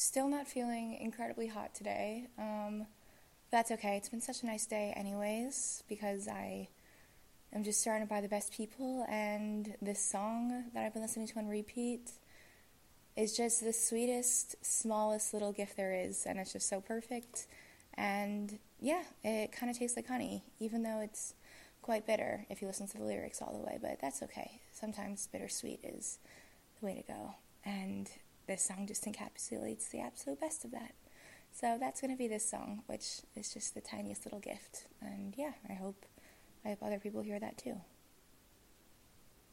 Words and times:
Still 0.00 0.28
not 0.28 0.48
feeling 0.48 0.94
incredibly 0.98 1.46
hot 1.46 1.74
today. 1.74 2.26
Um, 2.38 2.86
that's 3.50 3.70
okay. 3.70 3.98
It's 3.98 4.08
been 4.08 4.22
such 4.22 4.42
a 4.42 4.46
nice 4.46 4.64
day, 4.64 4.94
anyways, 4.96 5.84
because 5.90 6.26
I 6.26 6.68
am 7.52 7.64
just 7.64 7.82
surrounded 7.82 8.08
by 8.08 8.22
the 8.22 8.28
best 8.28 8.50
people, 8.50 9.04
and 9.10 9.74
this 9.82 10.00
song 10.00 10.64
that 10.72 10.86
I've 10.86 10.94
been 10.94 11.02
listening 11.02 11.26
to 11.26 11.38
on 11.38 11.48
repeat 11.48 12.12
is 13.14 13.36
just 13.36 13.62
the 13.62 13.74
sweetest, 13.74 14.56
smallest 14.64 15.34
little 15.34 15.52
gift 15.52 15.76
there 15.76 15.92
is, 15.92 16.24
and 16.24 16.38
it's 16.38 16.54
just 16.54 16.70
so 16.70 16.80
perfect. 16.80 17.46
And 17.92 18.58
yeah, 18.80 19.02
it 19.22 19.52
kind 19.52 19.68
of 19.68 19.78
tastes 19.78 19.98
like 19.98 20.08
honey, 20.08 20.42
even 20.60 20.82
though 20.82 21.00
it's 21.00 21.34
quite 21.82 22.06
bitter 22.06 22.46
if 22.48 22.62
you 22.62 22.68
listen 22.68 22.88
to 22.88 22.96
the 22.96 23.04
lyrics 23.04 23.42
all 23.42 23.52
the 23.52 23.66
way, 23.66 23.78
but 23.78 23.98
that's 24.00 24.22
okay. 24.22 24.62
Sometimes 24.72 25.28
bittersweet 25.30 25.80
is 25.84 26.18
the 26.80 26.86
way 26.86 26.94
to 26.94 27.02
go. 27.02 27.34
And 27.66 28.10
this 28.50 28.62
song 28.62 28.84
just 28.84 29.04
encapsulates 29.04 29.90
the 29.90 30.00
absolute 30.00 30.40
best 30.40 30.64
of 30.64 30.72
that. 30.72 30.92
So 31.52 31.76
that's 31.78 32.00
going 32.00 32.10
to 32.10 32.18
be 32.18 32.26
this 32.26 32.48
song, 32.48 32.82
which 32.86 33.20
is 33.36 33.54
just 33.54 33.74
the 33.74 33.80
tiniest 33.80 34.26
little 34.26 34.40
gift. 34.40 34.86
And 35.00 35.34
yeah, 35.38 35.52
I 35.68 35.74
hope 35.74 36.04
I 36.64 36.70
hope 36.70 36.82
other 36.82 36.98
people 36.98 37.22
hear 37.22 37.38
that 37.38 37.58
too. 37.58 37.80